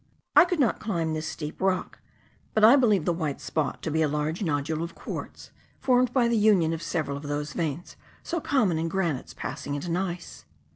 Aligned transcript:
I 0.35 0.45
could 0.45 0.59
not 0.59 0.79
climb 0.79 1.13
this 1.13 1.27
steep 1.27 1.61
rock, 1.61 1.99
but 2.55 2.63
I 2.63 2.75
believe 2.75 3.05
the 3.05 3.13
white 3.13 3.39
spot 3.39 3.83
to 3.83 3.91
be 3.91 4.01
a 4.01 4.07
large 4.07 4.41
nodule 4.41 4.81
of 4.81 4.95
quartz, 4.95 5.51
formed 5.79 6.11
by 6.11 6.27
the 6.27 6.35
union 6.35 6.73
of 6.73 6.81
several 6.81 7.17
of 7.17 7.21
those 7.27 7.53
veins 7.53 7.97
so 8.23 8.39
common 8.41 8.79
in 8.79 8.87
granites 8.89 9.35
passing 9.35 9.75
into 9.75 9.91
gneiss. 9.91 10.45